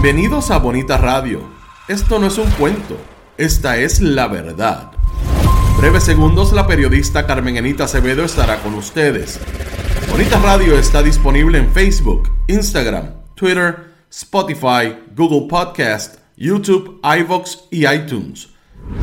Bienvenidos 0.00 0.52
a 0.52 0.58
Bonita 0.58 0.96
Radio. 0.96 1.40
Esto 1.88 2.20
no 2.20 2.28
es 2.28 2.38
un 2.38 2.48
cuento, 2.52 2.96
esta 3.36 3.78
es 3.78 4.00
la 4.00 4.28
verdad. 4.28 4.92
Breves 5.76 6.04
segundos, 6.04 6.52
la 6.52 6.68
periodista 6.68 7.26
Carmen 7.26 7.56
Enita 7.56 7.82
Acevedo 7.82 8.22
estará 8.22 8.60
con 8.60 8.74
ustedes. 8.74 9.40
Bonita 10.08 10.38
Radio 10.38 10.78
está 10.78 11.02
disponible 11.02 11.58
en 11.58 11.72
Facebook, 11.72 12.30
Instagram, 12.46 13.10
Twitter, 13.34 13.92
Spotify, 14.08 14.94
Google 15.16 15.48
Podcast, 15.48 16.20
YouTube, 16.36 17.00
iVox 17.02 17.64
y 17.72 17.84
iTunes. 17.88 18.50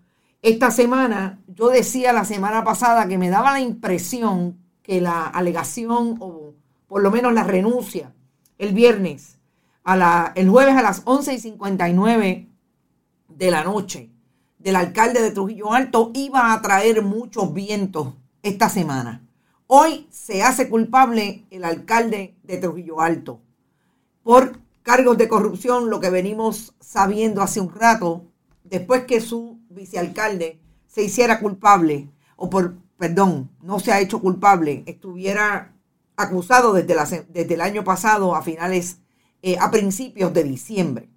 Esta 0.41 0.71
semana, 0.71 1.41
yo 1.49 1.69
decía 1.69 2.13
la 2.13 2.25
semana 2.25 2.63
pasada 2.63 3.09
que 3.09 3.19
me 3.19 3.29
daba 3.29 3.51
la 3.51 3.61
impresión 3.61 4.57
que 4.85 5.01
la 5.01 5.27
alegación 5.27 6.15
o 6.21 6.53
por 6.87 7.03
lo 7.03 7.11
menos 7.11 7.33
la 7.33 7.43
renuncia 7.43 8.13
el 8.57 8.73
viernes, 8.73 9.41
a 9.83 9.97
la, 9.97 10.33
el 10.37 10.49
jueves 10.49 10.77
a 10.77 10.83
las 10.83 11.03
11 11.07 11.35
y 11.35 11.39
59 11.41 12.47
de 13.31 13.51
la 13.51 13.65
noche 13.65 14.11
del 14.67 14.75
alcalde 14.75 15.23
de 15.23 15.31
Trujillo 15.31 15.73
Alto 15.73 16.11
iba 16.13 16.53
a 16.53 16.61
traer 16.61 17.01
muchos 17.01 17.55
vientos 17.55 18.15
esta 18.43 18.69
semana. 18.69 19.25
Hoy 19.69 20.09
se 20.11 20.43
hace 20.43 20.69
culpable 20.69 21.47
el 21.51 21.63
alcalde 21.63 22.37
de 22.43 22.57
Trujillo 22.57 23.01
Alto 23.01 23.41
por 24.25 24.59
cargos 24.83 25.19
de 25.19 25.29
corrupción, 25.29 25.89
lo 25.89 26.01
que 26.01 26.11
venimos 26.11 26.75
sabiendo 26.81 27.43
hace 27.43 27.61
un 27.61 27.73
rato, 27.73 28.25
después 28.65 29.05
que 29.05 29.21
su 29.21 29.61
vicealcalde 29.71 30.61
se 30.89 31.05
hiciera 31.05 31.39
culpable, 31.39 32.11
o 32.35 32.51
por, 32.51 32.75
perdón, 32.99 33.53
no 33.63 33.79
se 33.79 33.93
ha 33.93 34.01
hecho 34.01 34.21
culpable, 34.21 34.83
estuviera 34.87 35.77
acusado 36.17 36.73
desde, 36.73 37.25
desde 37.29 37.55
el 37.55 37.61
año 37.61 37.85
pasado 37.85 38.35
a 38.35 38.43
finales, 38.43 38.99
eh, 39.43 39.59
a 39.61 39.71
principios 39.71 40.35
de 40.35 40.43
diciembre. 40.43 41.09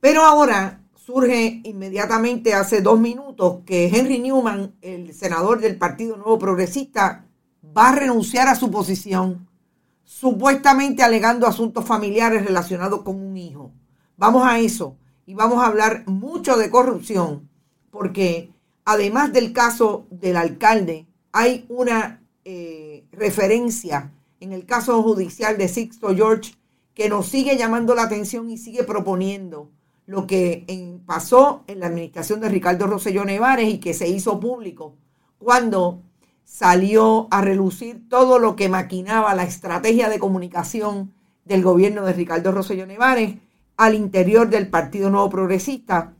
Pero 0.00 0.22
ahora 0.22 0.80
surge 1.06 1.60
inmediatamente 1.62 2.52
hace 2.52 2.82
dos 2.82 2.98
minutos 2.98 3.58
que 3.64 3.86
Henry 3.86 4.18
Newman, 4.18 4.74
el 4.82 5.14
senador 5.14 5.60
del 5.60 5.78
Partido 5.78 6.16
Nuevo 6.16 6.36
Progresista, 6.36 7.24
va 7.64 7.90
a 7.90 7.94
renunciar 7.94 8.48
a 8.48 8.56
su 8.56 8.72
posición, 8.72 9.48
supuestamente 10.02 11.04
alegando 11.04 11.46
asuntos 11.46 11.84
familiares 11.84 12.44
relacionados 12.44 13.02
con 13.02 13.20
un 13.20 13.36
hijo. 13.36 13.70
Vamos 14.16 14.44
a 14.44 14.58
eso 14.58 14.96
y 15.26 15.34
vamos 15.34 15.62
a 15.62 15.68
hablar 15.68 16.02
mucho 16.08 16.56
de 16.56 16.70
corrupción, 16.70 17.48
porque 17.92 18.50
además 18.84 19.32
del 19.32 19.52
caso 19.52 20.08
del 20.10 20.36
alcalde, 20.36 21.06
hay 21.30 21.66
una 21.68 22.20
eh, 22.44 23.04
referencia 23.12 24.12
en 24.40 24.52
el 24.52 24.66
caso 24.66 25.00
judicial 25.04 25.56
de 25.56 25.68
Sixto 25.68 26.16
George 26.16 26.56
que 26.94 27.08
nos 27.08 27.28
sigue 27.28 27.56
llamando 27.56 27.94
la 27.94 28.02
atención 28.02 28.50
y 28.50 28.58
sigue 28.58 28.82
proponiendo 28.82 29.70
lo 30.06 30.26
que 30.26 30.64
pasó 31.04 31.64
en 31.66 31.80
la 31.80 31.86
administración 31.86 32.40
de 32.40 32.48
Ricardo 32.48 32.86
Rosselló 32.86 33.24
Nevares 33.24 33.68
y 33.68 33.78
que 33.78 33.92
se 33.92 34.08
hizo 34.08 34.40
público 34.40 34.96
cuando 35.38 36.02
salió 36.44 37.26
a 37.30 37.40
relucir 37.40 38.08
todo 38.08 38.38
lo 38.38 38.54
que 38.54 38.68
maquinaba 38.68 39.34
la 39.34 39.42
estrategia 39.42 40.08
de 40.08 40.20
comunicación 40.20 41.12
del 41.44 41.62
gobierno 41.62 42.04
de 42.04 42.12
Ricardo 42.12 42.52
Rosselló 42.52 42.86
Nevares 42.86 43.36
al 43.76 43.94
interior 43.94 44.48
del 44.48 44.68
Partido 44.68 45.10
Nuevo 45.10 45.28
Progresista 45.28 46.14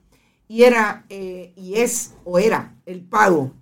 y 0.49 0.65
era 0.65 1.07
eh, 1.09 1.53
y 1.57 1.75
es 1.77 2.15
o 2.25 2.39
era 2.39 2.77
el 2.87 3.03
pago 3.03 3.53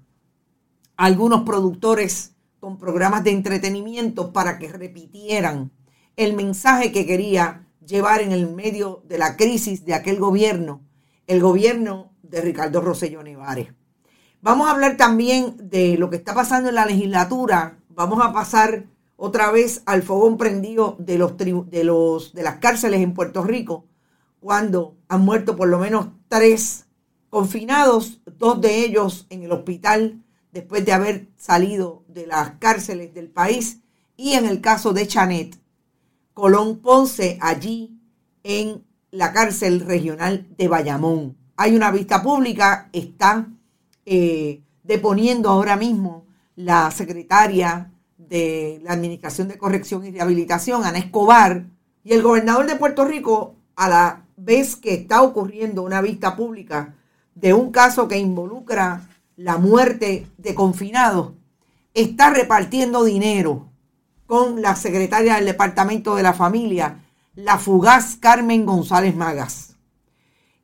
a 0.97 1.05
algunos 1.05 1.43
productores 1.43 2.35
con 2.61 2.79
programas 2.79 3.25
de 3.25 3.31
entretenimiento 3.31 4.33
para 4.33 4.59
que 4.59 4.69
repitieran 4.69 5.71
el 6.17 6.35
mensaje 6.35 6.93
que 6.93 7.07
quería 7.07 7.64
llevar 7.87 8.21
en 8.21 8.33
el 8.33 8.53
medio 8.55 9.03
de 9.07 9.19
la 9.19 9.37
crisis 9.37 9.85
de 9.85 9.95
aquel 9.95 10.19
gobierno, 10.19 10.83
el 11.27 11.41
gobierno 11.41 12.13
de 12.23 12.41
Ricardo 12.41 12.81
Rosselló 12.81 13.23
Nevares. 13.23 13.73
Vamos 14.41 14.69
a 14.69 14.73
hablar 14.73 14.97
también 14.97 15.57
de 15.59 15.97
lo 15.97 16.11
que 16.11 16.17
está 16.17 16.35
pasando 16.35 16.69
en 16.69 16.75
la 16.75 16.87
legislatura. 16.87 17.79
Vamos 17.89 18.21
a 18.23 18.33
pasar 18.33 18.87
otra 19.17 19.51
vez 19.51 19.83
al 19.87 20.03
fogón 20.03 20.37
prendido 20.37 20.97
de, 20.99 21.19
los, 21.19 21.37
de, 21.37 21.85
los, 21.85 22.35
de 22.35 22.43
las 22.43 22.57
cárceles 22.57 23.01
en 23.01 23.15
Puerto 23.15 23.43
Rico, 23.43 23.87
cuando 24.41 24.97
han 25.09 25.23
muerto 25.23 25.57
por 25.57 25.69
lo 25.69 25.79
menos 25.79 26.09
tres 26.29 26.87
confinados, 27.31 28.21
dos 28.39 28.61
de 28.61 28.85
ellos 28.85 29.27
en 29.31 29.45
el 29.45 29.53
hospital 29.53 30.23
después 30.53 30.85
de 30.85 30.93
haber 30.93 31.29
salido 31.37 32.05
de 32.09 32.27
las 32.27 32.53
cárceles 32.59 33.15
del 33.15 33.31
país, 33.31 33.81
y 34.17 34.35
en 34.35 34.47
el 34.47 34.61
caso 34.61 34.93
de 34.93 35.07
Chanet, 35.07 35.59
Colón 36.35 36.81
Ponce 36.81 37.39
allí 37.41 37.97
en 38.43 38.85
la 39.13 39.33
cárcel 39.33 39.81
regional 39.81 40.49
de 40.59 40.67
Bayamón. 40.67 41.37
Hay 41.57 41.77
una 41.77 41.93
vista 41.93 42.25
pública, 42.25 42.89
está 42.93 43.47
eh, 44.05 44.61
deponiendo 44.83 45.49
ahora 45.49 45.77
mismo 45.77 46.27
la 46.57 46.91
secretaria 46.91 47.93
de 48.19 48.81
la 48.83 48.93
Administración 48.93 49.47
de 49.47 49.59
Corrección 49.59 50.05
y 50.05 50.11
Rehabilitación, 50.11 50.85
Ana 50.85 50.99
Escobar, 50.99 51.67
y 52.03 52.13
el 52.13 52.23
gobernador 52.23 52.67
de 52.67 52.77
Puerto 52.77 53.05
Rico, 53.05 53.55
a 53.77 53.89
la 53.89 54.27
vez 54.37 54.75
que 54.75 54.95
está 54.95 55.23
ocurriendo 55.23 55.83
una 55.83 56.01
vista 56.01 56.35
pública 56.35 56.97
de 57.37 57.55
un 57.55 57.71
caso 57.71 58.09
que 58.09 58.19
involucra 58.19 59.09
la 59.37 59.57
muerte 59.57 60.27
de 60.37 60.55
confinados, 60.55 61.33
está 61.95 62.31
repartiendo 62.31 63.05
dinero 63.05 63.69
con 64.27 64.63
la 64.63 64.77
secretaria 64.77 65.37
del 65.37 65.47
Departamento 65.47 66.17
de 66.17 66.23
la 66.23 66.33
Familia, 66.33 67.05
la 67.35 67.59
fugaz 67.59 68.17
Carmen 68.17 68.65
González 68.65 69.15
Magas. 69.15 69.77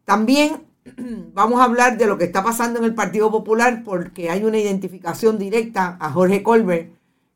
También 0.05 0.67
vamos 1.35 1.61
a 1.61 1.65
hablar 1.65 1.99
de 1.99 2.07
lo 2.07 2.19
que 2.19 2.25
está 2.25 2.43
pasando 2.43 2.79
en 2.79 2.85
el 2.85 2.95
Partido 2.95 3.31
Popular 3.31 3.83
porque 3.85 4.31
hay 4.31 4.45
una 4.45 4.59
identificación 4.59 5.39
directa 5.39 5.97
a 6.01 6.11
Jorge 6.11 6.43
Colbert 6.43 6.93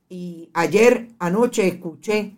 y 0.08 0.50
ayer 0.54 1.08
anoche 1.18 1.66
escuché 1.66 2.36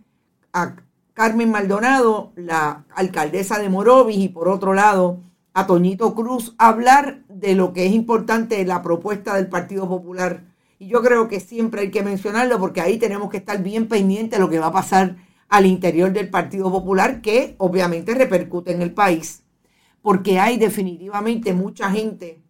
a 0.52 0.76
Carmen 1.12 1.50
Maldonado, 1.50 2.32
la 2.36 2.84
alcaldesa 2.94 3.58
de 3.58 3.70
Morovis, 3.70 4.18
y 4.18 4.28
por 4.28 4.48
otro 4.48 4.74
lado 4.74 5.20
a 5.54 5.66
Toñito 5.66 6.14
Cruz 6.14 6.54
hablar 6.58 7.22
de 7.28 7.54
lo 7.54 7.72
que 7.72 7.86
es 7.86 7.92
importante 7.92 8.62
la 8.66 8.82
propuesta 8.82 9.34
del 9.34 9.48
Partido 9.48 9.88
Popular 9.88 10.42
y 10.78 10.88
yo 10.88 11.02
creo 11.02 11.28
que 11.28 11.40
siempre 11.40 11.82
hay 11.82 11.90
que 11.90 12.02
mencionarlo 12.02 12.58
porque 12.58 12.80
ahí 12.80 12.98
tenemos 12.98 13.30
que 13.30 13.38
estar 13.38 13.62
bien 13.62 13.88
pendientes 13.88 14.38
de 14.38 14.44
lo 14.44 14.50
que 14.50 14.58
va 14.58 14.66
a 14.66 14.72
pasar 14.72 15.16
al 15.48 15.66
interior 15.66 16.12
del 16.12 16.28
Partido 16.28 16.70
Popular, 16.70 17.20
que 17.20 17.54
obviamente 17.58 18.14
repercute 18.14 18.72
en 18.72 18.82
el 18.82 18.92
país. 18.92 19.42
porque 20.02 20.38
hay 20.38 20.56
definitivamente 20.56 21.52
mucha 21.52 21.90
gente 21.90 22.40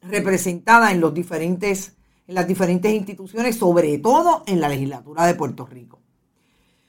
representada 0.00 0.90
en 0.90 1.00
los 1.00 1.12
diferentes 1.12 1.96
en 2.26 2.34
las 2.34 2.46
diferentes 2.46 2.92
instituciones, 2.92 3.56
sobre 3.56 3.98
todo 3.98 4.42
en 4.46 4.60
la 4.60 4.68
legislatura 4.68 5.26
de 5.26 5.34
Puerto 5.34 5.66
Rico. 5.66 6.00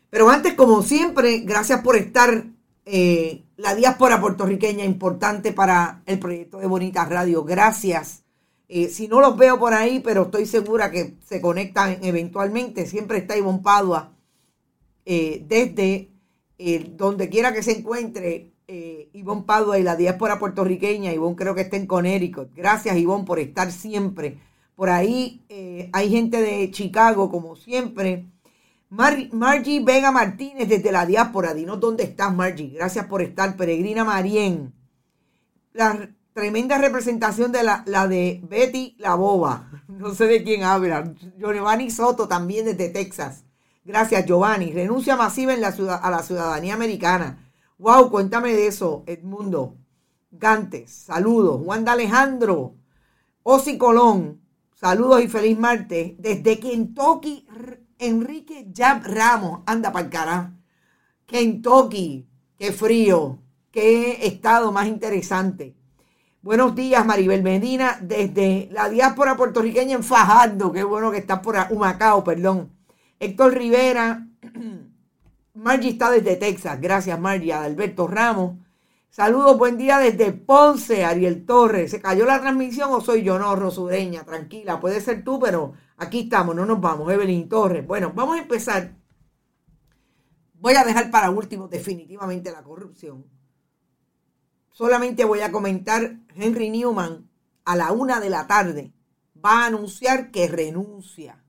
Pero 0.10 0.30
antes, 0.30 0.54
como 0.54 0.82
siempre, 0.82 1.40
gracias 1.40 1.82
por 1.82 1.96
estar 1.96 2.46
eh, 2.86 3.44
la 3.58 3.76
diáspora 3.76 4.20
puertorriqueña 4.20 4.86
importante 4.86 5.52
para 5.52 6.02
el 6.06 6.18
proyecto 6.18 6.60
de 6.60 6.68
Bonita 6.68 7.06
Radio. 7.06 7.44
Gracias. 7.44 8.24
Eh, 8.70 8.90
si 8.90 9.08
no 9.08 9.22
los 9.22 9.38
veo 9.38 9.60
por 9.60 9.74
ahí, 9.74 10.00
pero 10.00 10.24
estoy 10.24 10.46
segura 10.46 10.92
que 10.92 11.18
se 11.26 11.42
conectan 11.42 12.00
eventualmente. 12.02 12.86
Siempre 12.86 13.20
está 13.20 13.38
Ivonne 13.38 13.62
Padua 13.64 14.14
eh, 15.06 15.44
desde 15.48 16.12
donde 16.96 17.30
quiera 17.30 17.54
que 17.54 17.62
se 17.62 17.78
encuentre 17.78 18.52
eh, 18.70 19.10
Ivonne 19.14 19.44
Padua 19.44 19.80
y 19.80 19.84
la 19.84 19.96
diáspora 19.96 20.40
puertorriqueña. 20.40 21.14
Ivonne 21.14 21.38
creo 21.38 21.56
que 21.56 21.62
está 21.62 21.78
en 21.78 21.88
Connecticut. 21.88 22.54
Gracias, 22.54 22.98
Ivonne, 22.98 23.26
por 23.26 23.40
estar 23.40 23.72
siempre. 23.72 24.40
Por 24.76 24.90
ahí 24.90 25.46
eh, 25.48 25.90
hay 25.94 26.10
gente 26.10 26.42
de 26.42 26.70
Chicago, 26.72 27.32
como 27.32 27.56
siempre. 27.56 28.26
Margie 28.90 29.82
Vega 29.84 30.12
Martínez 30.12 30.68
desde 30.68 30.92
la 30.92 31.06
diáspora. 31.06 31.54
Dinos 31.54 31.80
dónde 31.80 32.04
estás, 32.04 32.34
Margie. 32.34 32.70
Gracias 32.70 33.06
por 33.06 33.22
estar. 33.22 33.56
Peregrina 33.56 34.04
Marien. 34.04 34.74
La 35.72 36.10
tremenda 36.38 36.78
representación 36.78 37.52
de 37.52 37.64
la, 37.64 38.08
de 38.08 38.40
Betty 38.48 38.96
la 39.00 39.16
Boba. 39.16 39.72
No 39.88 40.14
sé 40.14 40.26
de 40.28 40.44
quién 40.44 40.64
habla. 40.64 41.12
Giovanni 41.40 41.90
Soto 41.90 42.28
también 42.28 42.66
desde 42.66 42.90
Texas. 42.90 43.44
Gracias, 43.84 44.28
Giovanni. 44.28 44.72
Renuncia 44.72 45.16
masiva 45.16 45.56
en 45.56 45.62
la 45.62 45.70
a 45.70 46.12
la 46.12 46.22
ciudadanía 46.22 46.76
americana. 46.76 47.52
Wow, 47.80 48.12
cuéntame 48.12 48.54
de 48.54 48.68
eso, 48.68 49.04
Edmundo. 49.08 49.78
Gantes, 50.30 50.92
saludos. 50.92 51.64
Juan 51.64 51.86
de 51.86 51.92
Alejandro, 51.92 52.76
Osi 53.42 53.80
Colón, 53.80 54.42
saludos 54.76 55.24
y 55.24 55.28
feliz 55.30 55.58
martes. 55.58 56.14
Desde 56.20 56.60
Kentucky, 56.60 57.48
Enrique 57.98 58.72
Jab 58.76 59.02
Ramos, 59.04 59.62
anda 59.66 59.92
para 59.92 60.06
el 60.06 60.12
carajo. 60.12 60.50
Kentucky, 61.26 62.30
qué 62.60 62.72
frío, 62.72 63.40
qué 63.72 64.28
estado 64.28 64.72
más 64.72 64.88
interesante. 64.88 65.77
Buenos 66.48 66.76
días, 66.76 67.06
Maribel 67.06 67.44
Medina, 67.44 68.00
desde 68.02 68.70
la 68.72 68.88
diáspora 68.88 69.36
puertorriqueña 69.36 69.96
en 69.96 70.02
Fajardo. 70.02 70.72
Qué 70.72 70.82
bueno 70.82 71.12
que 71.12 71.18
estás 71.18 71.42
por 71.42 71.58
Humacao, 71.72 72.24
perdón. 72.24 72.72
Héctor 73.20 73.54
Rivera, 73.54 74.26
Margie 75.56 75.90
está 75.90 76.10
desde 76.10 76.38
Texas. 76.38 76.80
Gracias, 76.80 77.20
Margie. 77.20 77.52
Alberto 77.52 78.08
Ramos. 78.08 78.60
Saludos, 79.10 79.58
buen 79.58 79.78
día 79.78 79.98
desde 79.98 80.32
Ponce, 80.32 81.04
Ariel 81.04 81.46
Torres. 81.46 81.92
¿Se 81.92 82.00
cayó 82.00 82.26
la 82.26 82.40
transmisión 82.40 82.92
o 82.94 83.02
soy 83.02 83.24
yo? 83.24 83.38
No, 83.38 83.54
Rosureña, 83.58 84.24
tranquila. 84.24 84.80
Puede 84.80 85.02
ser 85.02 85.26
tú, 85.26 85.42
pero 85.42 85.74
aquí 85.98 86.22
estamos, 86.22 86.56
no 86.56 86.66
nos 86.66 86.80
vamos. 86.80 87.12
Evelyn 87.12 87.50
Torres. 87.50 87.86
Bueno, 87.86 88.14
vamos 88.16 88.38
a 88.38 88.42
empezar. 88.44 88.96
Voy 90.54 90.76
a 90.76 90.86
dejar 90.86 91.12
para 91.12 91.30
último 91.30 91.68
definitivamente 91.68 92.54
la 92.54 92.64
corrupción. 92.64 93.37
Solamente 94.78 95.26
voy 95.26 95.40
a 95.40 95.52
comentar, 95.52 96.20
Henry 96.36 96.70
Newman 96.70 97.28
a 97.66 97.76
la 97.76 97.92
una 97.92 98.20
de 98.20 98.30
la 98.30 98.46
tarde 98.46 98.94
va 99.44 99.64
a 99.64 99.66
anunciar 99.66 100.30
que 100.30 100.48
renuncia. 100.48 101.44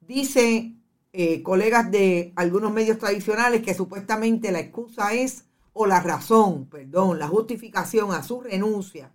Dice 0.00 0.76
eh, 1.12 1.42
colegas 1.42 1.90
de 1.90 2.32
algunos 2.36 2.70
medios 2.70 2.98
tradicionales 2.98 3.62
que 3.62 3.74
supuestamente 3.74 4.52
la 4.52 4.60
excusa 4.60 5.14
es, 5.14 5.46
o 5.72 5.84
la 5.86 5.98
razón, 5.98 6.66
perdón, 6.66 7.18
la 7.18 7.26
justificación 7.26 8.12
a 8.12 8.22
su 8.22 8.40
renuncia, 8.40 9.10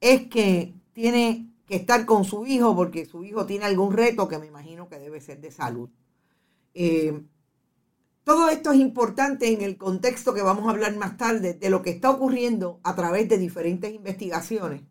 es 0.00 0.26
que 0.26 0.74
tiene 0.92 1.52
que 1.68 1.76
estar 1.76 2.04
con 2.04 2.24
su 2.24 2.46
hijo 2.46 2.74
porque 2.74 3.06
su 3.06 3.22
hijo 3.22 3.46
tiene 3.46 3.66
algún 3.66 3.92
reto 3.92 4.26
que 4.26 4.40
me 4.40 4.46
imagino 4.48 4.88
que 4.88 4.98
debe 4.98 5.20
ser 5.20 5.40
de 5.40 5.52
salud. 5.52 5.88
Eh, 6.74 7.22
todo 8.24 8.48
esto 8.48 8.72
es 8.72 8.78
importante 8.78 9.52
en 9.52 9.62
el 9.62 9.76
contexto 9.76 10.34
que 10.34 10.42
vamos 10.42 10.66
a 10.66 10.70
hablar 10.70 10.96
más 10.96 11.16
tarde 11.16 11.54
de 11.54 11.70
lo 11.70 11.82
que 11.82 11.90
está 11.90 12.10
ocurriendo 12.10 12.80
a 12.82 12.94
través 12.94 13.28
de 13.28 13.38
diferentes 13.38 13.92
investigaciones. 13.92 14.82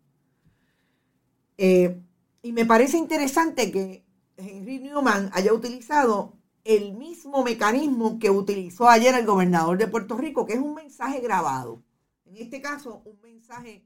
Eh, 1.56 2.00
y 2.42 2.52
me 2.52 2.64
parece 2.64 2.96
interesante 2.96 3.70
que 3.70 4.04
Henry 4.36 4.78
Newman 4.78 5.30
haya 5.32 5.52
utilizado 5.52 6.38
el 6.64 6.94
mismo 6.94 7.42
mecanismo 7.44 8.18
que 8.18 8.30
utilizó 8.30 8.88
ayer 8.88 9.14
el 9.14 9.26
gobernador 9.26 9.78
de 9.78 9.88
Puerto 9.88 10.16
Rico, 10.16 10.46
que 10.46 10.54
es 10.54 10.58
un 10.58 10.74
mensaje 10.74 11.20
grabado. 11.20 11.82
En 12.24 12.36
este 12.36 12.60
caso, 12.60 13.02
un 13.04 13.20
mensaje... 13.20 13.84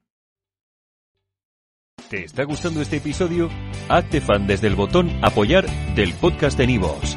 ¿Te 2.11 2.25
está 2.25 2.45
gustando 2.45 2.83
este 2.83 2.97
episodio? 2.97 3.49
Hazte 3.89 4.21
fan 4.21 4.47
desde 4.47 4.67
el 4.67 4.75
botón 4.77 5.11
apoyar 5.25 5.67
del 5.95 6.13
podcast 6.15 6.59
de 6.59 6.67
Nivos. 6.67 7.17